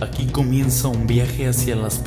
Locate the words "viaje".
1.06-1.48